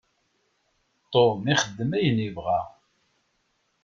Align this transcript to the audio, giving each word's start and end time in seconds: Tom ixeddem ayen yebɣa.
Tom 1.11 1.39
ixeddem 1.53 1.91
ayen 1.97 2.17
yebɣa. 2.23 2.59